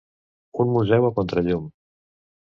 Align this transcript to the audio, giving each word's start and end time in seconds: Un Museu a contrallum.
Un 0.63 0.71
Museu 0.77 1.05
a 1.09 1.11
contrallum. 1.17 1.67